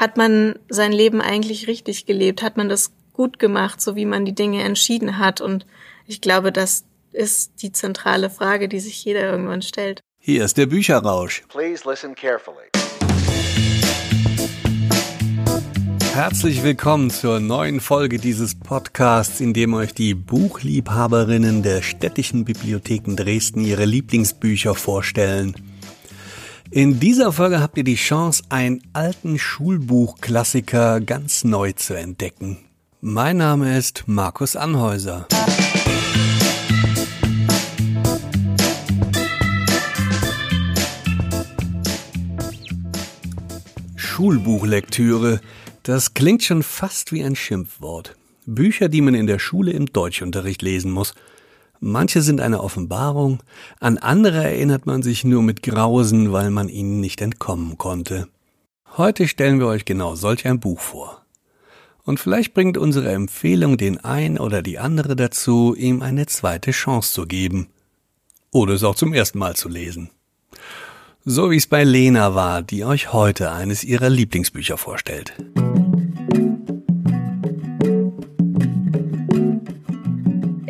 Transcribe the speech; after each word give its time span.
hat 0.00 0.16
man 0.16 0.58
sein 0.70 0.92
Leben 0.92 1.20
eigentlich 1.20 1.68
richtig 1.68 2.06
gelebt? 2.06 2.42
Hat 2.42 2.56
man 2.56 2.70
das 2.70 2.90
gut 3.12 3.38
gemacht, 3.38 3.82
so 3.82 3.96
wie 3.96 4.06
man 4.06 4.24
die 4.24 4.34
Dinge 4.34 4.62
entschieden 4.62 5.18
hat? 5.18 5.42
Und 5.42 5.66
ich 6.06 6.22
glaube, 6.22 6.52
das 6.52 6.84
ist 7.12 7.52
die 7.60 7.70
zentrale 7.70 8.30
Frage, 8.30 8.66
die 8.68 8.80
sich 8.80 9.04
jeder 9.04 9.30
irgendwann 9.30 9.60
stellt. 9.60 10.00
Hier 10.18 10.46
ist 10.46 10.56
der 10.56 10.64
Bücherrausch. 10.64 11.42
Please 11.48 11.86
listen 11.86 12.14
carefully. 12.14 12.70
Herzlich 16.14 16.62
willkommen 16.62 17.10
zur 17.10 17.38
neuen 17.38 17.80
Folge 17.80 18.18
dieses 18.18 18.58
Podcasts, 18.58 19.40
in 19.40 19.52
dem 19.52 19.74
euch 19.74 19.92
die 19.92 20.14
Buchliebhaberinnen 20.14 21.62
der 21.62 21.82
städtischen 21.82 22.46
Bibliotheken 22.46 23.16
Dresden 23.16 23.66
ihre 23.66 23.84
Lieblingsbücher 23.84 24.74
vorstellen. 24.74 25.54
In 26.72 27.00
dieser 27.00 27.32
Folge 27.32 27.60
habt 27.60 27.76
ihr 27.78 27.82
die 27.82 27.96
Chance, 27.96 28.44
einen 28.48 28.80
alten 28.92 29.40
Schulbuchklassiker 29.40 31.00
ganz 31.00 31.42
neu 31.42 31.72
zu 31.72 31.94
entdecken. 31.94 32.58
Mein 33.00 33.38
Name 33.38 33.76
ist 33.76 34.04
Markus 34.06 34.54
Anhäuser. 34.54 35.26
Schulbuchlektüre, 43.96 45.40
das 45.82 46.14
klingt 46.14 46.44
schon 46.44 46.62
fast 46.62 47.10
wie 47.10 47.24
ein 47.24 47.34
Schimpfwort. 47.34 48.14
Bücher, 48.46 48.88
die 48.88 49.00
man 49.00 49.16
in 49.16 49.26
der 49.26 49.40
Schule 49.40 49.72
im 49.72 49.86
Deutschunterricht 49.86 50.62
lesen 50.62 50.92
muss– 50.92 51.14
Manche 51.82 52.20
sind 52.20 52.42
eine 52.42 52.62
Offenbarung, 52.62 53.42
an 53.80 53.96
andere 53.96 54.44
erinnert 54.44 54.84
man 54.84 55.02
sich 55.02 55.24
nur 55.24 55.42
mit 55.42 55.62
Grausen, 55.62 56.30
weil 56.30 56.50
man 56.50 56.68
ihnen 56.68 57.00
nicht 57.00 57.22
entkommen 57.22 57.78
konnte. 57.78 58.28
Heute 58.98 59.26
stellen 59.26 59.58
wir 59.60 59.66
euch 59.66 59.86
genau 59.86 60.14
solch 60.14 60.46
ein 60.46 60.60
Buch 60.60 60.78
vor. 60.78 61.24
Und 62.04 62.20
vielleicht 62.20 62.52
bringt 62.52 62.76
unsere 62.76 63.10
Empfehlung 63.12 63.78
den 63.78 63.98
ein 63.98 64.38
oder 64.38 64.60
die 64.60 64.78
andere 64.78 65.16
dazu, 65.16 65.74
ihm 65.74 66.02
eine 66.02 66.26
zweite 66.26 66.72
Chance 66.72 67.14
zu 67.14 67.26
geben. 67.26 67.68
Oder 68.50 68.74
es 68.74 68.84
auch 68.84 68.94
zum 68.94 69.14
ersten 69.14 69.38
Mal 69.38 69.56
zu 69.56 69.70
lesen. 69.70 70.10
So 71.24 71.50
wie 71.50 71.56
es 71.56 71.66
bei 71.66 71.84
Lena 71.84 72.34
war, 72.34 72.62
die 72.62 72.84
euch 72.84 73.12
heute 73.12 73.52
eines 73.52 73.84
ihrer 73.84 74.10
Lieblingsbücher 74.10 74.76
vorstellt. 74.76 75.32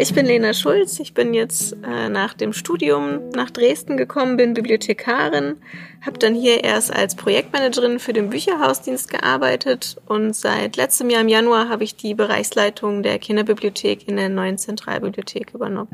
Ich 0.03 0.15
bin 0.15 0.25
Lena 0.25 0.55
Schulz. 0.55 0.99
Ich 0.99 1.13
bin 1.13 1.35
jetzt 1.35 1.77
äh, 1.85 2.09
nach 2.09 2.33
dem 2.33 2.55
Studium 2.55 3.29
nach 3.35 3.51
Dresden 3.51 3.99
gekommen, 3.99 4.39
bin 4.39 4.55
Bibliothekarin, 4.55 5.57
habe 6.01 6.19
dann 6.19 6.35
hier 6.35 6.65
erst 6.65 6.91
als 6.91 7.15
Projektmanagerin 7.17 7.99
für 7.99 8.15
den 8.15 8.31
Bücherhausdienst 8.31 9.11
gearbeitet 9.11 9.99
und 10.07 10.35
seit 10.35 10.77
letztem 10.77 11.11
Jahr 11.11 11.21
im 11.21 11.29
Januar 11.29 11.69
habe 11.69 11.85
ich 11.85 11.97
die 11.97 12.15
Bereichsleitung 12.15 13.03
der 13.03 13.19
Kinderbibliothek 13.19 14.09
in 14.09 14.17
der 14.17 14.31
neuen 14.31 14.57
Zentralbibliothek 14.57 15.53
übernommen. 15.53 15.91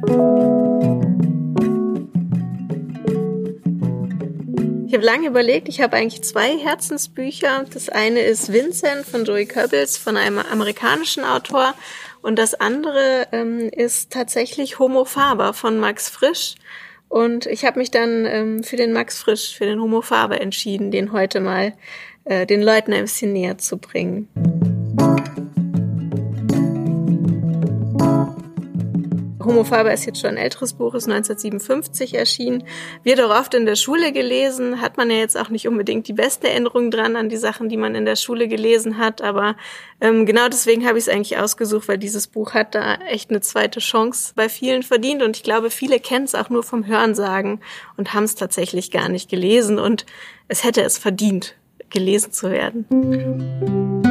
Ich 4.86 4.94
habe 4.94 5.04
lange 5.04 5.26
überlegt, 5.26 5.68
ich 5.68 5.80
habe 5.80 5.96
eigentlich 5.96 6.22
zwei 6.22 6.56
Herzensbücher. 6.56 7.64
Das 7.74 7.88
eine 7.88 8.20
ist 8.20 8.52
Vincent 8.52 9.04
von 9.04 9.24
Joey 9.24 9.46
Goebbels, 9.46 9.96
von 9.96 10.16
einem 10.16 10.38
amerikanischen 10.38 11.24
Autor. 11.24 11.74
Und 12.26 12.40
das 12.40 12.54
andere 12.54 13.28
ähm, 13.30 13.68
ist 13.70 14.10
tatsächlich 14.10 14.80
Homo 14.80 15.04
Faber 15.04 15.52
von 15.52 15.78
Max 15.78 16.08
Frisch. 16.08 16.56
Und 17.08 17.46
ich 17.46 17.64
habe 17.64 17.78
mich 17.78 17.92
dann 17.92 18.26
ähm, 18.26 18.64
für 18.64 18.74
den 18.74 18.92
Max 18.92 19.20
Frisch, 19.20 19.56
für 19.56 19.64
den 19.64 19.80
Homo 19.80 20.00
Faber 20.00 20.40
entschieden, 20.40 20.90
den 20.90 21.12
heute 21.12 21.38
mal 21.38 21.74
äh, 22.24 22.44
den 22.44 22.62
Leuten 22.62 22.92
ein 22.92 23.02
bisschen 23.02 23.32
näher 23.32 23.58
zu 23.58 23.78
bringen. 23.78 24.65
Homo 29.46 29.62
Faber 29.62 29.92
ist 29.92 30.04
jetzt 30.04 30.20
schon 30.20 30.30
ein 30.30 30.36
älteres 30.38 30.72
Buch, 30.72 30.94
ist 30.94 31.04
1957 31.04 32.14
erschienen. 32.14 32.64
Wird 33.04 33.20
auch 33.20 33.30
oft 33.30 33.54
in 33.54 33.64
der 33.64 33.76
Schule 33.76 34.10
gelesen, 34.10 34.80
hat 34.80 34.96
man 34.96 35.08
ja 35.08 35.18
jetzt 35.18 35.38
auch 35.38 35.50
nicht 35.50 35.68
unbedingt 35.68 36.08
die 36.08 36.12
beste 36.12 36.50
Erinnerung 36.50 36.90
dran 36.90 37.14
an 37.14 37.28
die 37.28 37.36
Sachen, 37.36 37.68
die 37.68 37.76
man 37.76 37.94
in 37.94 38.04
der 38.04 38.16
Schule 38.16 38.48
gelesen 38.48 38.98
hat, 38.98 39.22
aber 39.22 39.54
ähm, 40.00 40.26
genau 40.26 40.48
deswegen 40.48 40.84
habe 40.84 40.98
ich 40.98 41.06
es 41.06 41.08
eigentlich 41.08 41.38
ausgesucht, 41.38 41.86
weil 41.86 41.96
dieses 41.96 42.26
Buch 42.26 42.54
hat 42.54 42.74
da 42.74 42.96
echt 43.08 43.30
eine 43.30 43.40
zweite 43.40 43.78
Chance 43.78 44.32
bei 44.34 44.48
vielen 44.48 44.82
verdient 44.82 45.22
und 45.22 45.36
ich 45.36 45.44
glaube, 45.44 45.70
viele 45.70 46.00
kennen 46.00 46.24
es 46.24 46.34
auch 46.34 46.50
nur 46.50 46.64
vom 46.64 46.84
Hörensagen 46.84 47.60
und 47.96 48.14
haben 48.14 48.24
es 48.24 48.34
tatsächlich 48.34 48.90
gar 48.90 49.08
nicht 49.08 49.30
gelesen 49.30 49.78
und 49.78 50.06
es 50.48 50.64
hätte 50.64 50.82
es 50.82 50.98
verdient, 50.98 51.54
gelesen 51.88 52.32
zu 52.32 52.50
werden. 52.50 54.05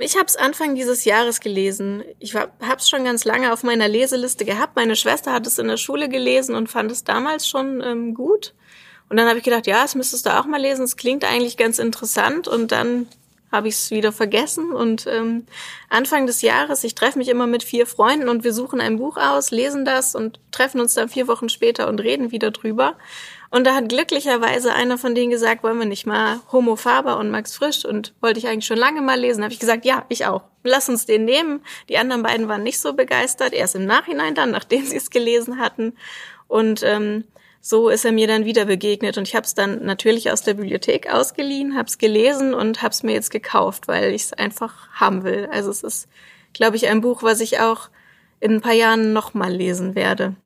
Ich 0.00 0.16
habe 0.16 0.26
es 0.26 0.36
Anfang 0.36 0.74
dieses 0.74 1.04
Jahres 1.04 1.40
gelesen. 1.40 2.04
Ich 2.20 2.36
habe 2.36 2.52
es 2.76 2.88
schon 2.88 3.04
ganz 3.04 3.24
lange 3.24 3.52
auf 3.52 3.64
meiner 3.64 3.88
Leseliste 3.88 4.44
gehabt. 4.44 4.76
Meine 4.76 4.94
Schwester 4.94 5.32
hat 5.32 5.46
es 5.46 5.58
in 5.58 5.68
der 5.68 5.76
Schule 5.76 6.08
gelesen 6.08 6.54
und 6.54 6.68
fand 6.68 6.92
es 6.92 7.04
damals 7.04 7.48
schon 7.48 7.82
ähm, 7.84 8.14
gut. 8.14 8.54
Und 9.08 9.16
dann 9.16 9.28
habe 9.28 9.38
ich 9.38 9.44
gedacht, 9.44 9.66
ja, 9.66 9.82
das 9.82 9.94
müsstest 9.94 10.26
du 10.26 10.38
auch 10.38 10.46
mal 10.46 10.60
lesen. 10.60 10.84
Es 10.84 10.96
klingt 10.96 11.24
eigentlich 11.24 11.56
ganz 11.56 11.78
interessant. 11.78 12.46
Und 12.46 12.70
dann 12.70 13.08
habe 13.50 13.68
ich 13.68 13.74
es 13.74 13.90
wieder 13.90 14.12
vergessen. 14.12 14.72
Und 14.72 15.06
ähm, 15.06 15.46
Anfang 15.88 16.26
des 16.26 16.42
Jahres, 16.42 16.84
ich 16.84 16.94
treffe 16.94 17.18
mich 17.18 17.28
immer 17.28 17.46
mit 17.46 17.62
vier 17.62 17.86
Freunden 17.86 18.28
und 18.28 18.44
wir 18.44 18.52
suchen 18.52 18.80
ein 18.80 18.98
Buch 18.98 19.16
aus, 19.16 19.50
lesen 19.50 19.84
das 19.84 20.14
und 20.14 20.38
treffen 20.52 20.80
uns 20.80 20.94
dann 20.94 21.08
vier 21.08 21.26
Wochen 21.28 21.48
später 21.48 21.88
und 21.88 22.00
reden 22.00 22.30
wieder 22.30 22.50
drüber. 22.50 22.96
Und 23.50 23.66
da 23.66 23.74
hat 23.74 23.88
glücklicherweise 23.88 24.74
einer 24.74 24.98
von 24.98 25.14
denen 25.14 25.30
gesagt, 25.30 25.62
wollen 25.62 25.78
wir 25.78 25.86
nicht 25.86 26.06
mal 26.06 26.40
Homo 26.52 26.76
Faber 26.76 27.18
und 27.18 27.30
Max 27.30 27.56
Frisch 27.56 27.84
und 27.84 28.14
wollte 28.20 28.38
ich 28.38 28.46
eigentlich 28.46 28.66
schon 28.66 28.76
lange 28.76 29.00
mal 29.00 29.18
lesen. 29.18 29.42
Habe 29.42 29.54
ich 29.54 29.60
gesagt, 29.60 29.84
ja, 29.84 30.04
ich 30.08 30.26
auch. 30.26 30.42
Lass 30.64 30.88
uns 30.88 31.06
den 31.06 31.24
nehmen. 31.24 31.64
Die 31.88 31.96
anderen 31.96 32.22
beiden 32.22 32.48
waren 32.48 32.62
nicht 32.62 32.78
so 32.78 32.92
begeistert. 32.92 33.54
Erst 33.54 33.74
im 33.74 33.86
Nachhinein 33.86 34.34
dann, 34.34 34.50
nachdem 34.52 34.84
sie 34.84 34.96
es 34.96 35.10
gelesen 35.10 35.58
hatten. 35.58 35.94
Und 36.46 36.82
ähm, 36.82 37.24
so 37.60 37.88
ist 37.88 38.04
er 38.04 38.12
mir 38.12 38.26
dann 38.26 38.44
wieder 38.44 38.66
begegnet 38.66 39.18
und 39.18 39.26
ich 39.26 39.34
habe 39.34 39.44
es 39.44 39.54
dann 39.54 39.84
natürlich 39.84 40.30
aus 40.30 40.42
der 40.42 40.54
Bibliothek 40.54 41.12
ausgeliehen, 41.12 41.76
habe 41.76 41.88
es 41.88 41.98
gelesen 41.98 42.54
und 42.54 42.82
habe 42.82 42.92
es 42.92 43.02
mir 43.02 43.12
jetzt 43.12 43.30
gekauft, 43.30 43.88
weil 43.88 44.14
ich 44.14 44.24
es 44.24 44.32
einfach 44.32 44.88
haben 44.92 45.24
will. 45.24 45.48
Also 45.50 45.70
es 45.70 45.82
ist, 45.82 46.08
glaube 46.52 46.76
ich, 46.76 46.88
ein 46.88 47.00
Buch, 47.00 47.22
was 47.22 47.40
ich 47.40 47.60
auch 47.60 47.90
in 48.40 48.54
ein 48.54 48.60
paar 48.60 48.72
Jahren 48.72 49.12
nochmal 49.12 49.52
lesen 49.52 49.94
werde. 49.94 50.36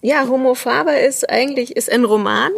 Ja, 0.00 0.28
Homo 0.28 0.54
Faber 0.54 1.00
ist 1.00 1.28
eigentlich 1.28 1.76
ist 1.76 1.90
ein 1.90 2.04
Roman, 2.04 2.52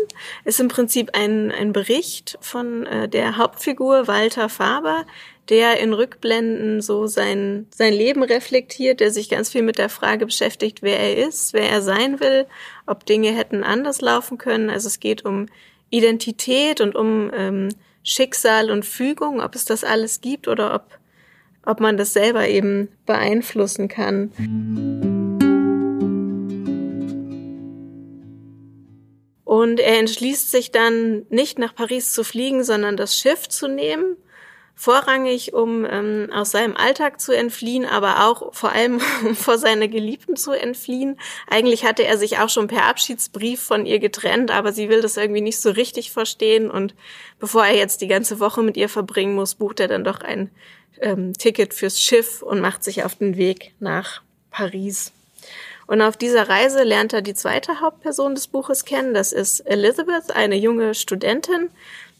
ist 0.45 0.61
im 0.61 0.69
Prinzip 0.69 1.11
ein, 1.15 1.51
ein 1.51 1.73
Bericht 1.73 2.37
von 2.43 2.85
äh, 2.85 3.09
der 3.09 3.39
Hauptfigur 3.39 4.07
Walter 4.07 4.51
Faber, 4.51 5.07
der 5.49 5.81
in 5.81 5.95
Rückblenden 5.95 6.83
so 6.83 7.07
sein, 7.07 7.67
sein 7.75 7.95
Leben 7.95 8.23
reflektiert, 8.23 9.01
der 9.01 9.11
sich 9.11 9.31
ganz 9.31 9.51
viel 9.51 9.63
mit 9.63 9.79
der 9.79 9.89
Frage 9.89 10.27
beschäftigt, 10.27 10.83
wer 10.83 11.01
er 11.01 11.27
ist, 11.27 11.55
wer 11.55 11.69
er 11.71 11.81
sein 11.81 12.21
will, 12.21 12.47
ob 12.87 13.07
Dinge 13.07 13.31
hätten 13.31 13.65
anders 13.65 14.03
laufen 14.03 14.37
können. 14.37 14.69
Also 14.69 14.89
es 14.89 15.01
geht 15.01 15.25
um 15.25 15.47
Identität 15.89 16.83
und 16.83 16.95
um 16.95 17.31
ähm, 17.35 17.71
Schicksal 18.03 18.71
und 18.71 18.85
Fügung, 18.85 19.41
ob 19.41 19.55
es 19.55 19.65
das 19.65 19.83
alles 19.83 20.21
gibt 20.21 20.47
oder 20.47 20.75
ob, 20.75 20.99
ob 21.65 21.81
man 21.81 21.97
das 21.97 22.13
selber 22.13 22.47
eben 22.47 22.89
beeinflussen 23.07 23.89
kann. 23.89 25.10
Und 29.51 29.81
er 29.81 29.99
entschließt 29.99 30.53
sich 30.53 30.71
dann 30.71 31.27
nicht 31.29 31.59
nach 31.59 31.75
Paris 31.75 32.13
zu 32.13 32.23
fliegen, 32.23 32.63
sondern 32.63 32.97
das 32.97 33.19
Schiff 33.19 33.49
zu 33.49 33.67
nehmen. 33.67 34.17
Vorrangig, 34.77 35.55
um 35.55 35.85
ähm, 35.85 36.29
aus 36.33 36.53
seinem 36.53 36.77
Alltag 36.77 37.21
zu 37.21 37.33
entfliehen, 37.37 37.85
aber 37.85 38.29
auch 38.29 38.55
vor 38.55 38.71
allem 38.71 39.01
um 39.27 39.35
vor 39.35 39.59
seiner 39.59 39.89
Geliebten 39.89 40.37
zu 40.37 40.53
entfliehen. 40.53 41.19
Eigentlich 41.49 41.85
hatte 41.85 42.05
er 42.05 42.17
sich 42.17 42.39
auch 42.39 42.49
schon 42.49 42.69
per 42.69 42.85
Abschiedsbrief 42.85 43.61
von 43.61 43.87
ihr 43.87 43.99
getrennt, 43.99 44.53
aber 44.53 44.73
sie 44.73 44.89
will 44.89 45.01
das 45.01 45.17
irgendwie 45.17 45.41
nicht 45.41 45.61
so 45.61 45.71
richtig 45.71 46.13
verstehen. 46.13 46.71
Und 46.71 46.95
bevor 47.41 47.67
er 47.67 47.75
jetzt 47.75 48.03
die 48.03 48.07
ganze 48.07 48.39
Woche 48.39 48.63
mit 48.63 48.77
ihr 48.77 48.89
verbringen 48.89 49.35
muss, 49.35 49.57
bucht 49.57 49.81
er 49.81 49.89
dann 49.89 50.05
doch 50.05 50.21
ein 50.21 50.53
ähm, 51.01 51.33
Ticket 51.33 51.75
fürs 51.75 52.01
Schiff 52.01 52.41
und 52.41 52.61
macht 52.61 52.85
sich 52.85 53.03
auf 53.03 53.17
den 53.17 53.37
Weg 53.37 53.73
nach 53.81 54.23
Paris. 54.53 55.13
Und 55.91 56.03
auf 56.03 56.17
dieser 56.17 56.49
Reise 56.49 56.85
lernt 56.85 57.13
er 57.13 57.21
die 57.21 57.35
zweite 57.35 57.81
Hauptperson 57.81 58.37
des 58.37 58.47
Buches 58.47 58.85
kennen. 58.85 59.13
Das 59.13 59.33
ist 59.33 59.59
Elizabeth, 59.59 60.31
eine 60.31 60.55
junge 60.55 60.95
Studentin, 60.95 61.69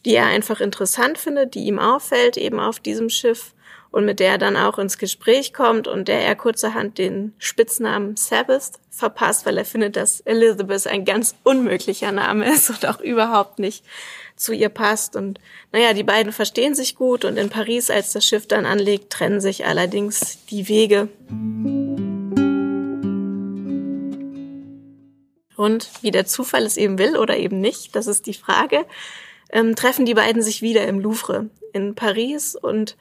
die 0.05 0.17
er 0.17 0.27
einfach 0.27 0.61
interessant 0.61 1.19
findet, 1.19 1.55
die 1.55 1.67
ihm 1.67 1.79
auffällt, 1.79 2.37
eben 2.37 2.59
auf 2.59 2.81
diesem 2.81 3.11
Schiff 3.11 3.55
und 3.93 4.05
mit 4.05 4.19
der 4.19 4.31
er 4.31 4.39
dann 4.39 4.57
auch 4.57 4.81
ins 4.81 4.99
Gespräch 4.99 5.55
kommt 5.55 5.87
und 5.87 6.09
der 6.09 6.21
er 6.21 6.35
kurzerhand 6.35 6.99
den 6.99 7.33
Spitznamen 7.39 8.17
Sabbath 8.17 8.73
verpasst, 8.91 9.47
weil 9.47 9.57
er 9.57 9.65
findet, 9.65 9.95
dass 9.95 10.19
Elizabeth 10.23 10.89
ein 10.89 11.05
ganz 11.05 11.37
unmöglicher 11.45 12.11
Name 12.11 12.53
ist 12.53 12.71
und 12.71 12.87
auch 12.87 13.01
überhaupt 13.01 13.61
nicht 13.61 13.85
zu 14.35 14.53
ihr 14.53 14.69
passt. 14.69 15.15
Und 15.15 15.39
naja, 15.71 15.93
die 15.93 16.03
beiden 16.03 16.33
verstehen 16.33 16.75
sich 16.75 16.97
gut 16.97 17.25
und 17.25 17.37
in 17.37 17.51
Paris, 17.51 17.89
als 17.89 18.15
das 18.15 18.27
Schiff 18.27 18.49
dann 18.49 18.67
anlegt, 18.67 19.11
trennen 19.13 19.41
sich 19.41 19.65
allerdings 19.65 20.45
die 20.47 20.67
Wege. 20.67 21.09
Und 25.61 25.91
wie 26.01 26.11
der 26.11 26.25
Zufall 26.25 26.65
es 26.65 26.79
eben 26.79 26.99
will 26.99 27.19
oder 27.19 27.37
eben 27.37 27.61
nicht, 27.61 27.95
das 27.95 28.07
ist 28.07 28.25
die 28.25 28.33
Frage, 28.33 28.87
ähm, 29.53 29.77
treffen 29.77 30.07
die 30.07 30.15
beiden 30.15 30.41
sich 30.41 30.63
wieder 30.63 30.89
im 30.89 31.01
Louvre 31.01 31.51
in 31.75 31.95
Paris. 31.95 32.57
Und 32.57 32.97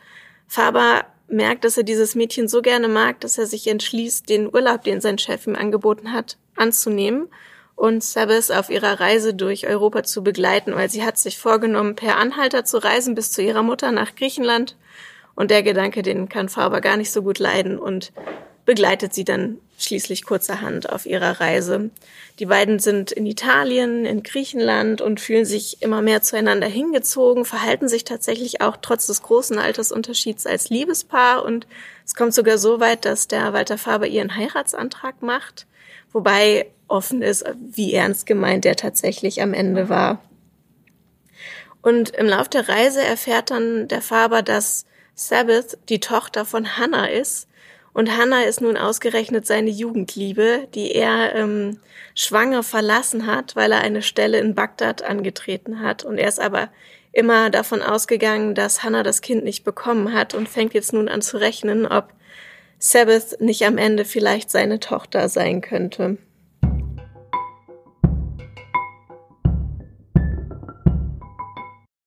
Faber 0.45 1.05
merkt, 1.29 1.63
dass 1.63 1.77
er 1.77 1.83
dieses 1.83 2.15
Mädchen 2.15 2.49
so 2.49 2.61
gerne 2.61 2.89
mag, 2.89 3.21
dass 3.21 3.37
er 3.37 3.45
sich 3.45 3.65
entschließt, 3.65 4.27
den 4.27 4.53
Urlaub, 4.53 4.83
den 4.83 4.99
sein 4.99 5.17
Chef 5.17 5.47
ihm 5.47 5.55
angeboten 5.55 6.11
hat, 6.11 6.37
anzunehmen. 6.57 7.29
Und 7.77 8.03
Sabbath 8.03 8.51
auf 8.51 8.69
ihrer 8.69 8.99
Reise 8.99 9.33
durch 9.33 9.65
Europa 9.65 10.03
zu 10.03 10.21
begleiten, 10.21 10.75
weil 10.75 10.89
sie 10.89 11.05
hat 11.05 11.17
sich 11.17 11.37
vorgenommen, 11.37 11.95
per 11.95 12.17
Anhalter 12.17 12.65
zu 12.65 12.83
reisen 12.83 13.15
bis 13.15 13.31
zu 13.31 13.41
ihrer 13.41 13.63
Mutter 13.63 13.93
nach 13.93 14.15
Griechenland. 14.15 14.75
Und 15.33 15.49
der 15.49 15.63
Gedanke, 15.63 16.01
den 16.01 16.27
kann 16.27 16.49
Faber 16.49 16.81
gar 16.81 16.97
nicht 16.97 17.13
so 17.13 17.21
gut 17.23 17.39
leiden. 17.39 17.79
Und 17.79 18.11
begleitet 18.69 19.15
sie 19.15 19.23
dann 19.23 19.57
schließlich 19.79 20.25
kurzerhand 20.25 20.91
auf 20.91 21.07
ihrer 21.07 21.41
Reise. 21.41 21.89
Die 22.37 22.45
beiden 22.45 22.77
sind 22.77 23.11
in 23.11 23.25
Italien, 23.25 24.05
in 24.05 24.21
Griechenland 24.21 25.01
und 25.01 25.19
fühlen 25.19 25.43
sich 25.45 25.81
immer 25.81 26.03
mehr 26.03 26.21
zueinander 26.21 26.67
hingezogen, 26.67 27.45
verhalten 27.45 27.87
sich 27.87 28.03
tatsächlich 28.03 28.61
auch 28.61 28.77
trotz 28.79 29.07
des 29.07 29.23
großen 29.23 29.57
Altersunterschieds 29.57 30.45
als 30.45 30.69
Liebespaar 30.69 31.43
und 31.45 31.65
es 32.05 32.13
kommt 32.13 32.35
sogar 32.35 32.59
so 32.59 32.79
weit, 32.79 33.05
dass 33.05 33.27
der 33.27 33.53
Walter 33.53 33.79
Faber 33.79 34.05
ihren 34.05 34.35
Heiratsantrag 34.35 35.23
macht, 35.23 35.65
wobei 36.11 36.67
offen 36.87 37.23
ist, 37.23 37.43
wie 37.59 37.95
ernst 37.95 38.27
gemeint 38.27 38.65
der 38.65 38.75
tatsächlich 38.75 39.41
am 39.41 39.55
Ende 39.55 39.89
war. 39.89 40.21
Und 41.81 42.11
im 42.11 42.27
Lauf 42.27 42.49
der 42.49 42.69
Reise 42.69 43.01
erfährt 43.01 43.49
dann 43.49 43.87
der 43.87 44.03
Faber, 44.03 44.43
dass 44.43 44.85
Sabbath 45.15 45.79
die 45.89 45.99
Tochter 45.99 46.45
von 46.45 46.77
Hannah 46.77 47.07
ist, 47.07 47.48
und 47.93 48.15
Hannah 48.17 48.43
ist 48.43 48.61
nun 48.61 48.77
ausgerechnet 48.77 49.45
seine 49.45 49.69
Jugendliebe, 49.69 50.67
die 50.75 50.91
er 50.93 51.35
ähm, 51.35 51.79
schwanger 52.15 52.63
verlassen 52.63 53.25
hat, 53.25 53.55
weil 53.55 53.71
er 53.71 53.81
eine 53.81 54.01
Stelle 54.01 54.39
in 54.39 54.55
Bagdad 54.55 55.01
angetreten 55.01 55.81
hat. 55.81 56.03
Und 56.03 56.17
er 56.17 56.27
ist 56.27 56.39
aber 56.39 56.69
immer 57.11 57.49
davon 57.49 57.81
ausgegangen, 57.81 58.55
dass 58.55 58.83
Hannah 58.83 59.03
das 59.03 59.21
Kind 59.21 59.43
nicht 59.43 59.63
bekommen 59.63 60.13
hat 60.13 60.33
und 60.33 60.47
fängt 60.47 60.73
jetzt 60.73 60.93
nun 60.93 61.09
an 61.09 61.21
zu 61.21 61.37
rechnen, 61.37 61.85
ob 61.85 62.13
Sabbath 62.77 63.41
nicht 63.41 63.65
am 63.65 63.77
Ende 63.77 64.05
vielleicht 64.05 64.49
seine 64.49 64.79
Tochter 64.79 65.27
sein 65.27 65.61
könnte. 65.61 66.17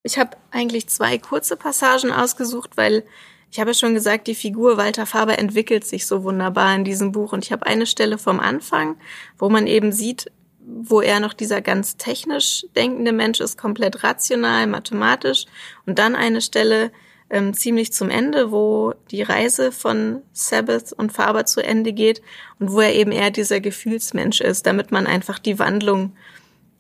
Ich 0.05 0.19
habe 0.19 0.37
eigentlich 0.51 0.89
zwei 0.89 1.19
kurze 1.19 1.57
Passagen 1.57 2.11
ausgesucht, 2.11 2.77
weil 2.77 3.05
ich 3.53 3.61
habe 3.61 3.75
schon 3.75 3.93
gesagt, 3.93 4.29
die 4.29 4.35
Figur 4.35 4.79
Walter 4.79 5.05
Faber 5.05 5.39
entwickelt 5.39 5.85
sich 5.85 6.07
so 6.07 6.25
wunderbar 6.25 6.75
in 6.75 6.85
diesem 6.85 7.13
Buch. 7.13 7.35
Und 7.35 7.45
ich 7.45 7.53
habe 7.53 7.67
eine 7.67 7.85
Stelle 7.85 8.17
vom 8.17 8.41
Anfang, 8.41 8.97
wo 9.37 9.51
man 9.51 9.67
eben 9.67 9.93
sieht, 9.93 10.33
wo 10.61 11.03
er 11.03 11.21
noch 11.21 11.35
dieser 11.35 11.61
ganz 11.61 11.99
technisch 11.99 12.65
denkende 12.75 13.13
Mensch 13.13 13.41
ist, 13.41 13.59
komplett 13.59 14.05
rational, 14.05 14.67
mathematisch. 14.67 15.45
Und 15.85 15.99
dann 15.99 16.15
eine 16.15 16.41
Stelle 16.41 16.93
ähm, 17.29 17.53
ziemlich 17.53 17.93
zum 17.93 18.09
Ende, 18.09 18.53
wo 18.53 18.95
die 19.11 19.21
Reise 19.21 19.71
von 19.71 20.23
Sabbath 20.33 20.95
und 20.95 21.13
Faber 21.13 21.45
zu 21.45 21.61
Ende 21.61 21.93
geht 21.93 22.23
und 22.59 22.73
wo 22.73 22.81
er 22.81 22.95
eben 22.95 23.13
eher 23.13 23.31
dieser 23.31 23.61
Gefühlsmensch 23.61 24.41
ist, 24.41 24.65
damit 24.65 24.93
man 24.93 25.07
einfach 25.07 25.39
die 25.39 25.59
Wandlung 25.59 26.17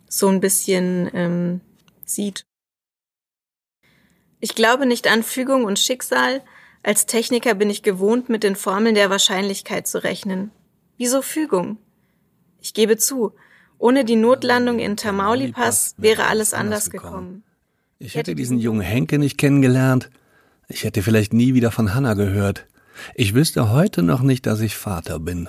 so 0.08 0.28
ein 0.28 0.40
bisschen 0.40 1.10
ähm, 1.12 1.60
sieht. 2.06 2.44
Ich 4.40 4.54
glaube 4.54 4.86
nicht 4.86 5.06
an 5.06 5.22
Fügung 5.22 5.64
und 5.64 5.78
Schicksal, 5.78 6.42
als 6.82 7.06
Techniker 7.06 7.54
bin 7.54 7.70
ich 7.70 7.82
gewohnt, 7.82 8.28
mit 8.28 8.42
den 8.42 8.56
Formeln 8.56 8.94
der 8.94 9.10
Wahrscheinlichkeit 9.10 9.86
zu 9.86 10.02
rechnen. 10.02 10.50
Wieso 10.98 11.22
Fügung? 11.22 11.78
Ich 12.60 12.74
gebe 12.74 12.96
zu, 12.96 13.32
ohne 13.78 14.04
die 14.04 14.16
Notlandung 14.16 14.78
in 14.78 14.96
Tamaulipas 14.96 15.94
wäre 15.98 16.26
alles 16.26 16.54
anders 16.54 16.90
gekommen. 16.90 17.42
Ich 17.98 18.14
hätte 18.14 18.34
diesen 18.34 18.58
jungen 18.58 18.80
Henke 18.80 19.18
nicht 19.18 19.38
kennengelernt. 19.38 20.10
Ich 20.68 20.84
hätte 20.84 21.02
vielleicht 21.02 21.32
nie 21.32 21.54
wieder 21.54 21.70
von 21.70 21.94
Hannah 21.94 22.14
gehört. 22.14 22.66
Ich 23.14 23.34
wüsste 23.34 23.70
heute 23.70 24.02
noch 24.02 24.22
nicht, 24.22 24.46
dass 24.46 24.60
ich 24.60 24.76
Vater 24.76 25.18
bin. 25.18 25.48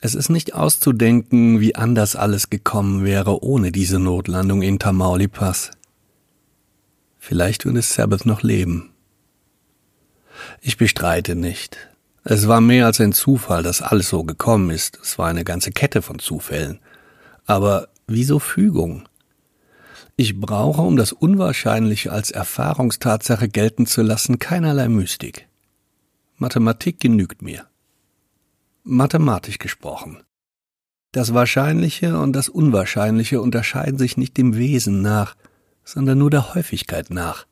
Es 0.00 0.14
ist 0.14 0.28
nicht 0.28 0.54
auszudenken, 0.54 1.60
wie 1.60 1.74
anders 1.74 2.14
alles 2.14 2.50
gekommen 2.50 3.04
wäre 3.04 3.42
ohne 3.42 3.72
diese 3.72 3.98
Notlandung 3.98 4.62
in 4.62 4.78
Tamaulipas. 4.78 5.70
Vielleicht 7.18 7.64
würde 7.64 7.82
Sabbath 7.82 8.26
noch 8.26 8.42
leben. 8.42 8.93
Ich 10.60 10.76
bestreite 10.76 11.34
nicht. 11.34 11.76
Es 12.24 12.48
war 12.48 12.62
mehr 12.62 12.86
als 12.86 13.00
ein 13.00 13.12
Zufall, 13.12 13.62
dass 13.62 13.82
alles 13.82 14.08
so 14.08 14.24
gekommen 14.24 14.70
ist. 14.70 14.98
Es 15.02 15.18
war 15.18 15.28
eine 15.28 15.44
ganze 15.44 15.72
Kette 15.72 16.00
von 16.00 16.18
Zufällen. 16.18 16.80
Aber 17.44 17.88
wieso 18.06 18.38
Fügung? 18.38 19.06
Ich 20.16 20.40
brauche, 20.40 20.80
um 20.80 20.96
das 20.96 21.12
Unwahrscheinliche 21.12 22.12
als 22.12 22.30
Erfahrungstatsache 22.30 23.48
gelten 23.48 23.84
zu 23.84 24.00
lassen, 24.00 24.38
keinerlei 24.38 24.88
Mystik. 24.88 25.48
Mathematik 26.36 26.98
genügt 27.00 27.42
mir. 27.42 27.66
Mathematisch 28.84 29.58
gesprochen. 29.58 30.22
Das 31.12 31.34
Wahrscheinliche 31.34 32.18
und 32.18 32.32
das 32.32 32.48
Unwahrscheinliche 32.48 33.40
unterscheiden 33.40 33.98
sich 33.98 34.16
nicht 34.16 34.36
dem 34.36 34.56
Wesen 34.56 35.02
nach, 35.02 35.36
sondern 35.84 36.18
nur 36.18 36.30
der 36.30 36.54
Häufigkeit 36.54 37.10
nach 37.10 37.46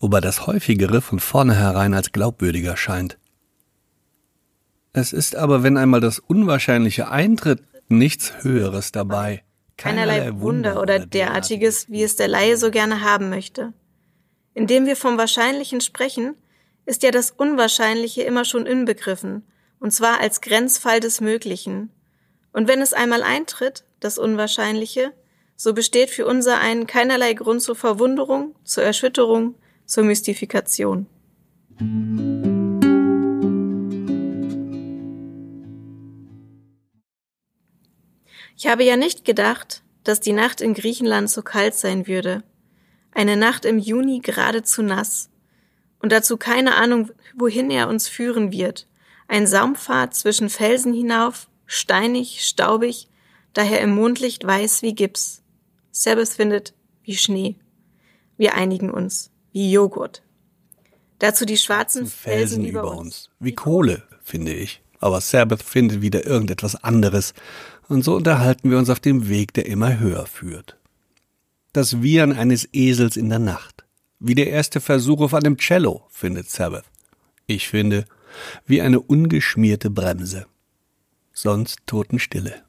wobei 0.00 0.20
das 0.20 0.46
häufigere 0.46 1.00
von 1.00 1.20
vornherein 1.20 1.94
als 1.94 2.10
glaubwürdiger 2.10 2.76
scheint. 2.76 3.18
Es 4.92 5.12
ist 5.12 5.36
aber, 5.36 5.62
wenn 5.62 5.76
einmal 5.76 6.00
das 6.00 6.18
Unwahrscheinliche 6.18 7.08
eintritt, 7.08 7.62
nichts 7.88 8.42
Höheres 8.42 8.90
dabei. 8.90 9.44
Keinerlei 9.76 10.40
Wunder 10.40 10.80
oder 10.80 10.98
derartiges, 10.98 11.88
wie 11.88 12.02
es 12.02 12.16
der 12.16 12.28
Laie 12.28 12.56
so 12.56 12.70
gerne 12.70 13.02
haben 13.02 13.30
möchte. 13.30 13.72
Indem 14.52 14.86
wir 14.86 14.96
vom 14.96 15.16
Wahrscheinlichen 15.16 15.80
sprechen, 15.80 16.34
ist 16.86 17.02
ja 17.02 17.10
das 17.12 17.30
Unwahrscheinliche 17.30 18.22
immer 18.22 18.44
schon 18.44 18.66
inbegriffen, 18.66 19.44
und 19.78 19.92
zwar 19.92 20.20
als 20.20 20.40
Grenzfall 20.40 21.00
des 21.00 21.20
Möglichen. 21.20 21.90
Und 22.52 22.68
wenn 22.68 22.82
es 22.82 22.92
einmal 22.92 23.22
eintritt, 23.22 23.84
das 24.00 24.18
Unwahrscheinliche, 24.18 25.12
so 25.56 25.72
besteht 25.72 26.10
für 26.10 26.26
unser 26.26 26.58
einen 26.58 26.86
keinerlei 26.86 27.34
Grund 27.34 27.62
zur 27.62 27.76
Verwunderung, 27.76 28.54
zur 28.64 28.82
Erschütterung, 28.82 29.54
zur 29.90 30.04
Mystifikation. 30.04 31.06
Ich 38.56 38.66
habe 38.68 38.84
ja 38.84 38.96
nicht 38.96 39.24
gedacht, 39.24 39.82
dass 40.04 40.20
die 40.20 40.32
Nacht 40.32 40.60
in 40.60 40.74
Griechenland 40.74 41.28
so 41.28 41.42
kalt 41.42 41.74
sein 41.74 42.06
würde. 42.06 42.44
Eine 43.10 43.36
Nacht 43.36 43.64
im 43.64 43.78
Juni 43.78 44.20
geradezu 44.20 44.82
nass. 44.82 45.28
Und 45.98 46.12
dazu 46.12 46.36
keine 46.36 46.76
Ahnung, 46.76 47.10
wohin 47.34 47.68
er 47.68 47.88
uns 47.88 48.06
führen 48.06 48.52
wird. 48.52 48.86
Ein 49.26 49.48
Saumpfad 49.48 50.14
zwischen 50.14 50.50
Felsen 50.50 50.94
hinauf, 50.94 51.48
steinig, 51.66 52.46
staubig, 52.46 53.08
daher 53.54 53.80
im 53.80 53.96
Mondlicht 53.96 54.46
weiß 54.46 54.82
wie 54.82 54.94
Gips. 54.94 55.42
Sabbath 55.90 56.28
findet 56.28 56.74
wie 57.02 57.16
Schnee. 57.16 57.56
Wir 58.36 58.54
einigen 58.54 58.90
uns 58.90 59.29
wie 59.52 59.72
Joghurt. 59.72 60.22
Dazu 61.18 61.44
die 61.44 61.56
schwarzen 61.56 62.06
Felsen, 62.06 62.62
Felsen 62.62 62.64
über 62.64 62.96
uns. 62.96 63.30
Wie 63.38 63.54
Kohle, 63.54 64.02
finde 64.22 64.54
ich. 64.54 64.82
Aber 65.00 65.20
Sabbath 65.20 65.62
findet 65.62 66.02
wieder 66.02 66.26
irgendetwas 66.26 66.76
anderes. 66.82 67.34
Und 67.88 68.04
so 68.04 68.14
unterhalten 68.16 68.70
wir 68.70 68.78
uns 68.78 68.90
auf 68.90 69.00
dem 69.00 69.28
Weg, 69.28 69.52
der 69.54 69.66
immer 69.66 69.98
höher 69.98 70.26
führt. 70.26 70.76
Das 71.72 72.02
Wiehern 72.02 72.32
eines 72.32 72.68
Esels 72.72 73.16
in 73.16 73.28
der 73.28 73.38
Nacht. 73.38 73.84
Wie 74.18 74.34
der 74.34 74.48
erste 74.48 74.80
Versuch 74.80 75.20
auf 75.20 75.34
einem 75.34 75.56
Cello, 75.56 76.06
findet 76.10 76.50
Sabbath. 76.50 76.84
Ich 77.46 77.68
finde, 77.68 78.04
wie 78.66 78.80
eine 78.80 79.00
ungeschmierte 79.00 79.90
Bremse. 79.90 80.46
Sonst 81.32 81.80
Totenstille. 81.86 82.62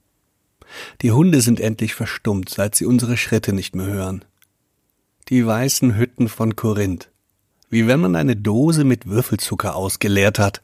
Die 1.01 1.11
Hunde 1.11 1.41
sind 1.41 1.59
endlich 1.59 1.93
verstummt, 1.93 2.49
seit 2.49 2.75
sie 2.75 2.85
unsere 2.85 3.17
Schritte 3.17 3.53
nicht 3.53 3.75
mehr 3.75 3.87
hören 3.87 4.25
die 5.31 5.45
weißen 5.45 5.95
Hütten 5.95 6.27
von 6.27 6.57
Korinth. 6.57 7.09
Wie 7.69 7.87
wenn 7.87 8.01
man 8.01 8.17
eine 8.17 8.35
Dose 8.35 8.83
mit 8.83 9.07
Würfelzucker 9.07 9.77
ausgeleert 9.77 10.39
hat. 10.39 10.61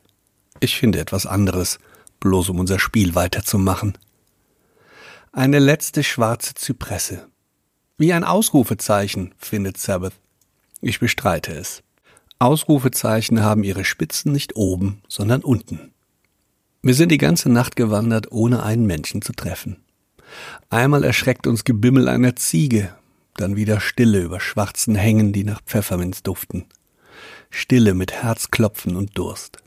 Ich 0.60 0.78
finde 0.78 1.00
etwas 1.00 1.26
anderes, 1.26 1.80
bloß 2.20 2.50
um 2.50 2.60
unser 2.60 2.78
Spiel 2.78 3.16
weiterzumachen. 3.16 3.98
Eine 5.32 5.60
letzte 5.60 6.04
schwarze 6.04 6.54
Zypresse. 6.54 7.28
Wie 7.98 8.12
ein 8.12 8.26
Ausrufezeichen, 8.26 9.34
findet 9.38 9.78
Sabbath. 9.78 10.16
Ich 10.82 11.00
bestreite 11.00 11.54
es. 11.54 11.82
Ausrufezeichen 12.38 13.42
haben 13.42 13.64
ihre 13.64 13.86
Spitzen 13.86 14.34
nicht 14.34 14.58
oben, 14.58 15.02
sondern 15.08 15.44
unten. 15.44 15.94
Wir 16.82 16.94
sind 16.94 17.10
die 17.14 17.18
ganze 17.18 17.50
Nacht 17.50 17.78
gewandert, 17.78 18.34
ohne 18.34 18.64
einen 18.64 18.86
Menschen 18.86 19.22
zu 19.22 19.32
treffen. 19.32 19.78
Einmal 20.70 21.06
erschreckt 21.06 21.48
uns 21.48 21.64
Gebimmel 21.64 22.10
einer 22.10 22.36
Ziege, 22.36 22.94
dann 23.42 23.56
wieder 23.56 23.80
Stille 23.80 24.22
über 24.22 24.40
schwarzen 24.40 24.96
Hängen, 24.96 25.34
die 25.34 25.44
nach 25.44 25.62
Pfefferminz 25.62 26.24
duften. 26.24 26.66
Stille 27.50 27.94
mit 27.94 28.12
Herzklopfen 28.12 28.96
und 28.96 29.18
Durst. 29.18 29.58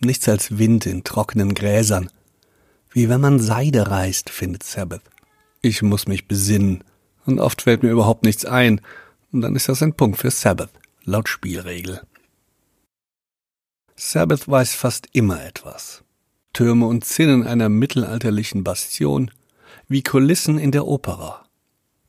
Nichts 0.00 0.28
als 0.28 0.58
Wind 0.58 0.86
in 0.86 1.04
trockenen 1.04 1.54
Gräsern. 1.54 2.10
wie 2.90 3.08
wenn 3.08 3.20
man 3.20 3.40
Seide 3.40 3.90
reißt, 3.90 4.30
findet 4.30 4.62
Sabbath. 4.62 5.02
Ich 5.62 5.82
muss 5.82 6.06
mich 6.06 6.28
besinnen, 6.28 6.84
und 7.26 7.40
oft 7.40 7.62
fällt 7.62 7.82
mir 7.82 7.90
überhaupt 7.90 8.22
nichts 8.24 8.44
ein, 8.44 8.80
und 9.32 9.40
dann 9.40 9.56
ist 9.56 9.68
das 9.68 9.82
ein 9.82 9.94
Punkt 9.94 10.18
für 10.18 10.30
Sabbath, 10.30 10.70
laut 11.04 11.28
Spielregel. 11.28 12.00
Sabbath 13.96 14.48
weiß 14.48 14.74
fast 14.74 15.08
immer 15.12 15.44
etwas. 15.44 16.04
Türme 16.52 16.86
und 16.86 17.04
Zinnen 17.04 17.44
einer 17.44 17.68
mittelalterlichen 17.68 18.62
Bastion, 18.62 19.32
wie 19.88 20.02
Kulissen 20.02 20.58
in 20.58 20.70
der 20.70 20.86
Opera. 20.86 21.43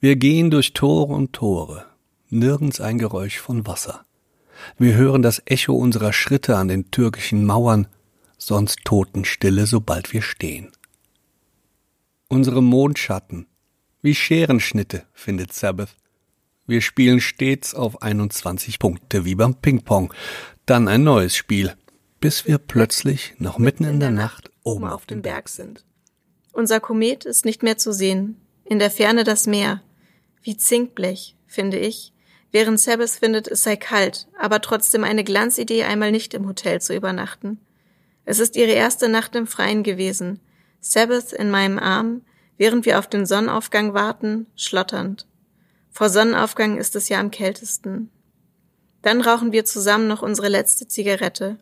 Wir 0.05 0.17
gehen 0.17 0.51
durch 0.51 0.73
Tore 0.73 1.15
und 1.15 1.33
Tore, 1.33 1.87
nirgends 2.29 2.79
ein 2.79 2.99
Geräusch 2.99 3.39
von 3.39 3.65
Wasser. 3.65 4.05
Wir 4.77 4.93
hören 4.93 5.23
das 5.23 5.41
Echo 5.45 5.73
unserer 5.73 6.13
Schritte 6.13 6.57
an 6.57 6.67
den 6.67 6.91
türkischen 6.91 7.43
Mauern, 7.43 7.87
sonst 8.37 8.85
Totenstille, 8.85 9.65
sobald 9.65 10.13
wir 10.13 10.21
stehen. 10.21 10.71
Unsere 12.27 12.61
Mondschatten, 12.61 13.47
wie 14.03 14.13
Scherenschnitte, 14.13 15.07
findet 15.11 15.53
Sabbath. 15.53 15.95
Wir 16.67 16.81
spielen 16.81 17.19
stets 17.19 17.73
auf 17.73 18.03
21 18.03 18.77
Punkte, 18.77 19.25
wie 19.25 19.33
beim 19.33 19.55
Ping-Pong. 19.55 20.13
Dann 20.67 20.87
ein 20.87 21.03
neues 21.03 21.35
Spiel, 21.35 21.73
bis 22.19 22.45
wir 22.45 22.59
plötzlich 22.59 23.33
noch 23.39 23.57
mitten 23.57 23.85
in 23.85 23.99
der 23.99 24.11
Nacht 24.11 24.51
oben 24.61 24.85
auf 24.85 25.07
dem 25.07 25.23
Berg 25.23 25.49
sind. 25.49 25.83
Unser 26.53 26.79
Komet 26.79 27.25
ist 27.25 27.43
nicht 27.43 27.63
mehr 27.63 27.79
zu 27.79 27.91
sehen. 27.91 28.39
In 28.65 28.77
der 28.77 28.91
Ferne 28.91 29.23
das 29.23 29.47
Meer. 29.47 29.81
Wie 30.45 30.57
Zinkblech, 30.57 31.35
finde 31.47 31.79
ich. 31.79 32.13
Während 32.51 32.79
Sabbath 32.79 33.09
findet, 33.09 33.47
es 33.47 33.63
sei 33.63 33.77
kalt, 33.77 34.27
aber 34.39 34.61
trotzdem 34.61 35.03
eine 35.03 35.23
Glanzidee, 35.23 35.85
einmal 35.85 36.11
nicht 36.11 36.35
im 36.35 36.47
Hotel 36.47 36.79
zu 36.79 36.95
übernachten. 36.95 37.59
Es 38.25 38.37
ist 38.37 38.55
ihre 38.55 38.73
erste 38.73 39.09
Nacht 39.09 39.35
im 39.35 39.47
Freien 39.47 39.81
gewesen. 39.81 40.39
Sabbath 40.81 41.33
in 41.33 41.49
meinem 41.49 41.79
Arm, 41.79 42.21
während 42.57 42.85
wir 42.85 42.99
auf 42.99 43.07
den 43.07 43.25
Sonnenaufgang 43.25 43.95
warten, 43.95 44.45
schlotternd. 44.55 45.25
Vor 45.89 46.09
Sonnenaufgang 46.09 46.77
ist 46.77 46.95
es 46.95 47.09
ja 47.09 47.19
am 47.19 47.31
kältesten. 47.31 48.11
Dann 49.01 49.21
rauchen 49.21 49.51
wir 49.51 49.65
zusammen 49.65 50.07
noch 50.07 50.21
unsere 50.21 50.49
letzte 50.49 50.87
Zigarette. 50.87 51.57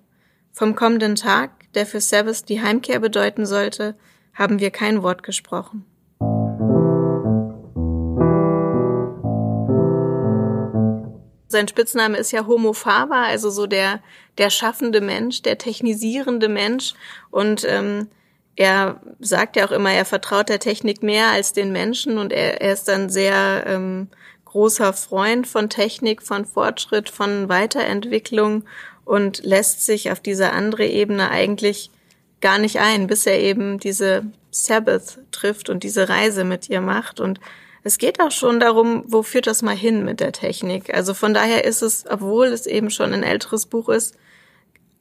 Vom 0.51 0.75
kommenden 0.75 1.15
Tag, 1.15 1.71
der 1.71 1.85
für 1.85 2.01
Sabbath 2.01 2.49
die 2.49 2.61
Heimkehr 2.61 2.99
bedeuten 2.99 3.45
sollte, 3.45 3.95
haben 4.33 4.59
wir 4.59 4.71
kein 4.71 5.03
Wort 5.03 5.23
gesprochen. 5.23 5.85
Sein 11.53 11.67
Spitzname 11.67 12.17
ist 12.17 12.31
ja 12.31 12.47
Homo 12.47 12.73
Faber, 12.73 13.27
also 13.27 13.51
so 13.51 13.67
der, 13.67 14.01
der 14.39 14.49
schaffende 14.49 15.01
Mensch, 15.01 15.43
der 15.43 15.59
technisierende 15.59 16.49
Mensch. 16.49 16.95
Und 17.29 17.63
ähm, 17.63 18.07
er 18.55 18.99
sagt 19.19 19.55
ja 19.55 19.67
auch 19.67 19.71
immer, 19.71 19.91
er 19.91 20.05
vertraut 20.05 20.49
der 20.49 20.59
Technik 20.59 21.03
mehr 21.03 21.27
als 21.27 21.53
den 21.53 21.71
Menschen 21.71 22.17
und 22.17 22.33
er, 22.33 22.59
er 22.59 22.73
ist 22.73 22.87
dann 22.87 23.07
sehr 23.09 23.65
ähm, 23.67 24.07
großer 24.45 24.93
Freund 24.93 25.45
von 25.45 25.69
Technik, 25.69 26.23
von 26.23 26.45
Fortschritt, 26.45 27.09
von 27.09 27.49
Weiterentwicklung 27.49 28.63
und 29.05 29.43
lässt 29.43 29.85
sich 29.85 30.11
auf 30.11 30.21
diese 30.21 30.53
andere 30.53 30.87
Ebene 30.87 31.29
eigentlich 31.29 31.91
gar 32.41 32.57
nicht 32.57 32.79
ein, 32.79 33.05
bis 33.05 33.27
er 33.27 33.39
eben 33.39 33.77
diese 33.79 34.25
Sabbath 34.49 35.19
trifft 35.31 35.69
und 35.69 35.83
diese 35.83 36.09
Reise 36.09 36.45
mit 36.45 36.67
ihr 36.67 36.81
macht. 36.81 37.19
Und 37.19 37.39
es 37.83 37.97
geht 37.97 38.21
auch 38.21 38.31
schon 38.31 38.59
darum, 38.59 39.03
wo 39.07 39.23
führt 39.23 39.47
das 39.47 39.61
mal 39.61 39.75
hin 39.75 40.05
mit 40.05 40.21
der 40.21 40.31
Technik. 40.31 40.93
Also 40.93 41.13
von 41.13 41.33
daher 41.33 41.65
ist 41.65 41.81
es, 41.81 42.05
obwohl 42.09 42.47
es 42.47 42.65
eben 42.65 42.89
schon 42.89 43.13
ein 43.13 43.23
älteres 43.23 43.65
Buch 43.65 43.89
ist, 43.89 44.15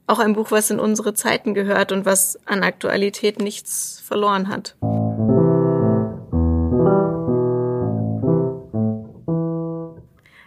auch 0.09 0.19
ein 0.19 0.33
Buch, 0.33 0.51
was 0.51 0.69
in 0.71 0.81
unsere 0.81 1.15
Zeiten 1.15 1.55
gehört 1.55 1.93
und 1.93 2.05
was 2.05 2.39
an 2.45 2.65
Aktualität 2.65 3.41
nichts 3.41 4.03
verloren 4.05 4.49
hat. 4.49 4.77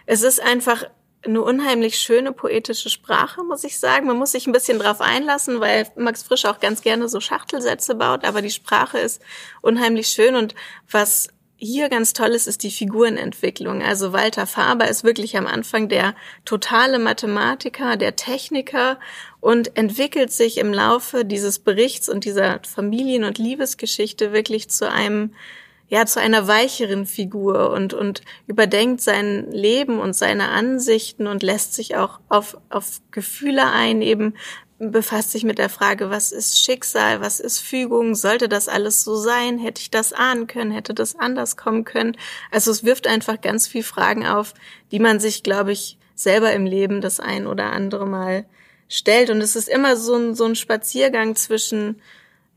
Es 0.04 0.22
ist 0.22 0.40
einfach 0.40 0.84
eine 1.24 1.42
unheimlich 1.42 1.98
schöne 1.98 2.32
poetische 2.32 2.90
Sprache, 2.90 3.42
muss 3.42 3.64
ich 3.64 3.80
sagen. 3.80 4.06
Man 4.06 4.18
muss 4.18 4.32
sich 4.32 4.46
ein 4.46 4.52
bisschen 4.52 4.78
drauf 4.78 5.00
einlassen, 5.00 5.60
weil 5.60 5.88
Max 5.96 6.22
Frisch 6.22 6.44
auch 6.44 6.60
ganz 6.60 6.82
gerne 6.82 7.08
so 7.08 7.18
Schachtelsätze 7.18 7.94
baut, 7.96 8.24
aber 8.24 8.42
die 8.42 8.50
Sprache 8.50 8.98
ist 8.98 9.20
unheimlich 9.62 10.08
schön 10.08 10.36
und 10.36 10.54
was 10.88 11.28
hier 11.58 11.88
ganz 11.88 12.12
toll 12.12 12.30
ist, 12.30 12.46
ist 12.46 12.62
die 12.62 12.70
Figurenentwicklung. 12.70 13.82
Also 13.82 14.12
Walter 14.12 14.46
Faber 14.46 14.88
ist 14.88 15.04
wirklich 15.04 15.36
am 15.36 15.46
Anfang 15.46 15.88
der 15.88 16.14
totale 16.44 16.98
Mathematiker, 16.98 17.96
der 17.96 18.16
Techniker 18.16 18.98
und 19.40 19.76
entwickelt 19.76 20.32
sich 20.32 20.58
im 20.58 20.72
Laufe 20.72 21.24
dieses 21.24 21.58
Berichts 21.58 22.08
und 22.08 22.24
dieser 22.24 22.60
Familien- 22.62 23.24
und 23.24 23.38
Liebesgeschichte 23.38 24.32
wirklich 24.32 24.68
zu 24.68 24.90
einem 24.90 25.32
ja 25.88 26.06
zu 26.06 26.20
einer 26.20 26.48
weicheren 26.48 27.06
Figur 27.06 27.70
und 27.70 27.94
und 27.94 28.22
überdenkt 28.46 29.00
sein 29.00 29.50
Leben 29.50 29.98
und 29.98 30.14
seine 30.14 30.48
Ansichten 30.48 31.26
und 31.26 31.42
lässt 31.42 31.74
sich 31.74 31.96
auch 31.96 32.20
auf 32.28 32.58
auf 32.70 33.00
Gefühle 33.10 33.70
ein 33.70 34.02
eben 34.02 34.34
befasst 34.78 35.32
sich 35.32 35.44
mit 35.44 35.58
der 35.58 35.70
Frage, 35.70 36.10
was 36.10 36.32
ist 36.32 36.60
Schicksal, 36.60 37.20
was 37.20 37.40
ist 37.40 37.60
Fügung, 37.60 38.14
sollte 38.14 38.48
das 38.48 38.68
alles 38.68 39.04
so 39.04 39.16
sein, 39.16 39.58
hätte 39.58 39.80
ich 39.80 39.90
das 39.90 40.12
ahnen 40.12 40.46
können, 40.46 40.70
hätte 40.70 40.92
das 40.92 41.16
anders 41.16 41.56
kommen 41.56 41.84
können. 41.84 42.16
Also 42.50 42.70
es 42.70 42.84
wirft 42.84 43.06
einfach 43.06 43.40
ganz 43.40 43.66
viel 43.66 43.82
Fragen 43.82 44.26
auf, 44.26 44.52
die 44.92 44.98
man 44.98 45.18
sich, 45.18 45.42
glaube 45.42 45.72
ich, 45.72 45.98
selber 46.14 46.52
im 46.52 46.66
Leben 46.66 47.00
das 47.00 47.20
ein 47.20 47.46
oder 47.46 47.72
andere 47.72 48.06
Mal 48.06 48.44
stellt. 48.88 49.30
Und 49.30 49.40
es 49.40 49.56
ist 49.56 49.68
immer 49.68 49.96
so 49.96 50.14
ein, 50.14 50.34
so 50.34 50.44
ein 50.44 50.56
Spaziergang 50.56 51.36
zwischen 51.36 52.00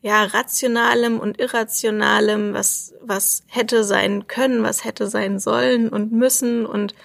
ja, 0.02 0.24
rationalem 0.24 1.20
und 1.20 1.40
irrationalem, 1.40 2.54
was, 2.54 2.94
was 3.02 3.44
hätte 3.48 3.84
sein 3.84 4.28
können, 4.28 4.64
was 4.64 4.86
hätte 4.86 5.08
sein 5.08 5.40
sollen 5.40 5.90
und 5.90 6.12
müssen 6.12 6.66
und 6.66 6.96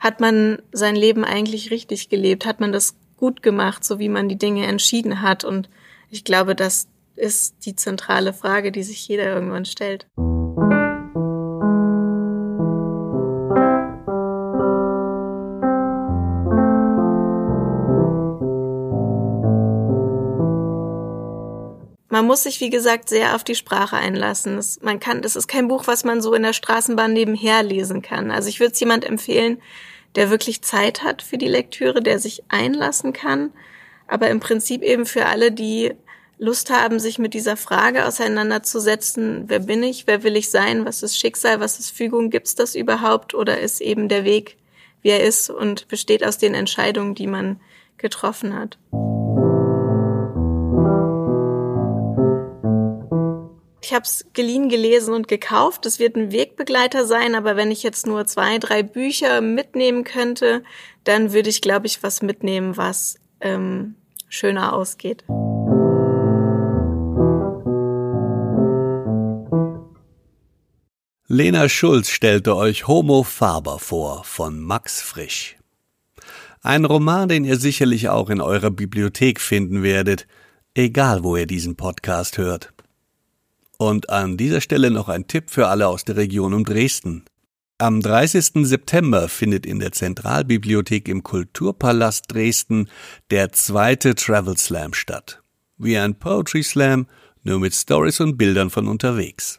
hat 0.00 0.20
man 0.20 0.60
sein 0.72 0.96
Leben 0.96 1.24
eigentlich 1.24 1.70
richtig 1.70 2.08
gelebt? 2.08 2.44
Hat 2.44 2.58
man 2.58 2.72
das 2.72 2.96
gut 3.16 3.40
gemacht, 3.42 3.84
so 3.84 4.00
wie 4.00 4.08
man 4.08 4.28
die 4.28 4.38
Dinge 4.38 4.66
entschieden 4.66 5.22
hat. 5.22 5.44
Und 5.44 5.70
ich 6.10 6.24
glaube, 6.24 6.56
das 6.56 6.88
ist 7.14 7.64
die 7.66 7.76
zentrale 7.76 8.32
Frage, 8.32 8.72
die 8.72 8.82
sich 8.82 9.06
jeder 9.06 9.32
irgendwann 9.32 9.64
stellt. 9.64 10.08
Muss 22.32 22.44
sich, 22.44 22.60
wie 22.60 22.70
gesagt, 22.70 23.10
sehr 23.10 23.34
auf 23.34 23.44
die 23.44 23.54
Sprache 23.54 23.94
einlassen. 23.94 24.56
Das, 24.56 24.80
man 24.80 25.00
kann, 25.00 25.20
das 25.20 25.36
ist 25.36 25.48
kein 25.48 25.68
Buch, 25.68 25.86
was 25.86 26.02
man 26.02 26.22
so 26.22 26.32
in 26.32 26.42
der 26.42 26.54
Straßenbahn 26.54 27.12
nebenher 27.12 27.62
lesen 27.62 28.00
kann. 28.00 28.30
Also 28.30 28.48
ich 28.48 28.58
würde 28.58 28.72
es 28.72 28.80
jemand 28.80 29.04
empfehlen, 29.04 29.60
der 30.14 30.30
wirklich 30.30 30.62
Zeit 30.62 31.02
hat 31.02 31.20
für 31.20 31.36
die 31.36 31.46
Lektüre, 31.46 32.00
der 32.00 32.18
sich 32.18 32.42
einlassen 32.48 33.12
kann, 33.12 33.52
aber 34.06 34.30
im 34.30 34.40
Prinzip 34.40 34.82
eben 34.82 35.04
für 35.04 35.26
alle, 35.26 35.52
die 35.52 35.92
Lust 36.38 36.70
haben, 36.70 37.00
sich 37.00 37.18
mit 37.18 37.34
dieser 37.34 37.58
Frage 37.58 38.06
auseinanderzusetzen, 38.06 39.44
wer 39.48 39.58
bin 39.58 39.82
ich, 39.82 40.06
wer 40.06 40.22
will 40.22 40.36
ich 40.36 40.48
sein, 40.48 40.86
was 40.86 41.02
ist 41.02 41.18
Schicksal, 41.18 41.60
was 41.60 41.78
ist 41.78 41.90
Fügung, 41.90 42.30
gibt's 42.30 42.54
das 42.54 42.74
überhaupt 42.74 43.34
oder 43.34 43.60
ist 43.60 43.82
eben 43.82 44.08
der 44.08 44.24
Weg, 44.24 44.56
wie 45.02 45.10
er 45.10 45.22
ist 45.22 45.50
und 45.50 45.86
besteht 45.88 46.24
aus 46.24 46.38
den 46.38 46.54
Entscheidungen, 46.54 47.14
die 47.14 47.26
man 47.26 47.60
getroffen 47.98 48.58
hat. 48.58 48.78
Ich 53.92 53.94
habe 53.94 54.06
es 54.06 54.24
geliehen, 54.32 54.70
gelesen 54.70 55.12
und 55.12 55.28
gekauft. 55.28 55.84
Es 55.84 55.98
wird 55.98 56.16
ein 56.16 56.32
Wegbegleiter 56.32 57.04
sein, 57.04 57.34
aber 57.34 57.56
wenn 57.56 57.70
ich 57.70 57.82
jetzt 57.82 58.06
nur 58.06 58.24
zwei, 58.24 58.56
drei 58.56 58.82
Bücher 58.82 59.42
mitnehmen 59.42 60.02
könnte, 60.02 60.62
dann 61.04 61.34
würde 61.34 61.50
ich, 61.50 61.60
glaube 61.60 61.86
ich, 61.86 62.02
was 62.02 62.22
mitnehmen, 62.22 62.78
was 62.78 63.16
ähm, 63.42 63.96
schöner 64.30 64.72
ausgeht. 64.72 65.24
Lena 71.28 71.68
Schulz 71.68 72.08
stellte 72.08 72.56
euch 72.56 72.88
Homo 72.88 73.22
Faber 73.24 73.78
vor 73.78 74.24
von 74.24 74.58
Max 74.58 75.02
Frisch. 75.02 75.58
Ein 76.62 76.86
Roman, 76.86 77.28
den 77.28 77.44
ihr 77.44 77.58
sicherlich 77.58 78.08
auch 78.08 78.30
in 78.30 78.40
eurer 78.40 78.70
Bibliothek 78.70 79.38
finden 79.38 79.82
werdet, 79.82 80.26
egal 80.72 81.24
wo 81.24 81.36
ihr 81.36 81.46
diesen 81.46 81.76
Podcast 81.76 82.38
hört. 82.38 82.72
Und 83.82 84.10
an 84.10 84.36
dieser 84.36 84.60
Stelle 84.60 84.92
noch 84.92 85.08
ein 85.08 85.26
Tipp 85.26 85.50
für 85.50 85.66
alle 85.66 85.88
aus 85.88 86.04
der 86.04 86.14
Region 86.14 86.54
um 86.54 86.62
Dresden. 86.62 87.24
Am 87.78 88.00
30. 88.00 88.64
September 88.64 89.28
findet 89.28 89.66
in 89.66 89.80
der 89.80 89.90
Zentralbibliothek 89.90 91.08
im 91.08 91.24
Kulturpalast 91.24 92.26
Dresden 92.28 92.88
der 93.32 93.50
zweite 93.50 94.14
Travel 94.14 94.56
Slam 94.56 94.94
statt. 94.94 95.42
Wie 95.78 95.98
ein 95.98 96.14
Poetry 96.14 96.62
Slam, 96.62 97.08
nur 97.42 97.58
mit 97.58 97.74
Stories 97.74 98.20
und 98.20 98.38
Bildern 98.38 98.70
von 98.70 98.86
unterwegs. 98.86 99.58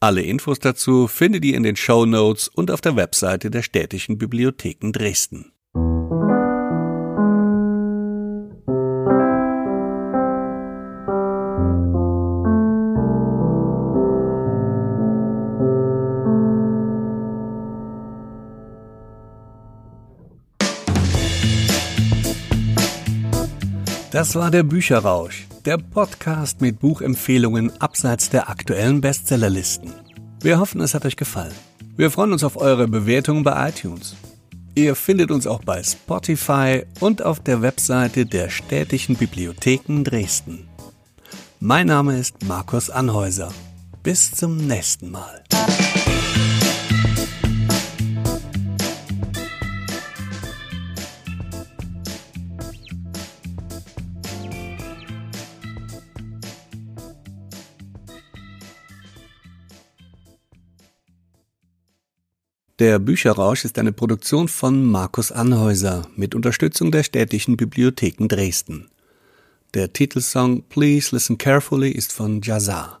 Alle 0.00 0.22
Infos 0.22 0.58
dazu 0.58 1.06
findet 1.06 1.44
ihr 1.44 1.56
in 1.56 1.62
den 1.62 1.76
Show 1.76 2.06
Notes 2.06 2.48
und 2.48 2.72
auf 2.72 2.80
der 2.80 2.96
Webseite 2.96 3.52
der 3.52 3.62
städtischen 3.62 4.18
Bibliotheken 4.18 4.90
Dresden. 4.90 5.53
Das 24.14 24.36
war 24.36 24.52
der 24.52 24.62
Bücherrausch, 24.62 25.48
der 25.64 25.76
Podcast 25.76 26.60
mit 26.60 26.78
Buchempfehlungen 26.78 27.72
abseits 27.80 28.30
der 28.30 28.48
aktuellen 28.48 29.00
Bestsellerlisten. 29.00 29.92
Wir 30.40 30.60
hoffen, 30.60 30.80
es 30.82 30.94
hat 30.94 31.04
euch 31.04 31.16
gefallen. 31.16 31.52
Wir 31.96 32.12
freuen 32.12 32.32
uns 32.32 32.44
auf 32.44 32.56
eure 32.56 32.86
Bewertungen 32.86 33.42
bei 33.42 33.70
iTunes. 33.70 34.14
Ihr 34.76 34.94
findet 34.94 35.32
uns 35.32 35.48
auch 35.48 35.64
bei 35.64 35.82
Spotify 35.82 36.84
und 37.00 37.24
auf 37.24 37.40
der 37.40 37.60
Webseite 37.60 38.24
der 38.24 38.50
Städtischen 38.50 39.16
Bibliotheken 39.16 40.04
Dresden. 40.04 40.68
Mein 41.58 41.88
Name 41.88 42.16
ist 42.16 42.36
Markus 42.44 42.90
Anhäuser. 42.90 43.52
Bis 44.04 44.30
zum 44.30 44.58
nächsten 44.58 45.10
Mal. 45.10 45.42
Der 62.80 62.98
Bücherrausch 62.98 63.64
ist 63.64 63.78
eine 63.78 63.92
Produktion 63.92 64.48
von 64.48 64.84
Markus 64.84 65.30
Anhäuser 65.30 66.08
mit 66.16 66.34
Unterstützung 66.34 66.90
der 66.90 67.04
Städtischen 67.04 67.56
Bibliotheken 67.56 68.26
Dresden. 68.26 68.88
Der 69.74 69.92
Titelsong 69.92 70.64
Please 70.64 71.14
Listen 71.14 71.38
Carefully 71.38 71.92
ist 71.92 72.12
von 72.12 72.42
Jazar. 72.42 73.00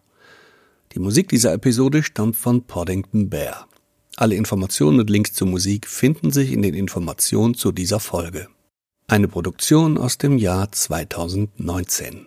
Die 0.92 1.00
Musik 1.00 1.28
dieser 1.28 1.52
Episode 1.52 2.04
stammt 2.04 2.36
von 2.36 2.62
Poddington 2.62 3.28
Bear. 3.28 3.66
Alle 4.14 4.36
Informationen 4.36 5.00
und 5.00 5.10
Links 5.10 5.32
zur 5.32 5.48
Musik 5.48 5.88
finden 5.88 6.30
sich 6.30 6.52
in 6.52 6.62
den 6.62 6.74
Informationen 6.74 7.54
zu 7.54 7.72
dieser 7.72 7.98
Folge. 7.98 8.46
Eine 9.08 9.26
Produktion 9.26 9.98
aus 9.98 10.18
dem 10.18 10.38
Jahr 10.38 10.70
2019. 10.70 12.26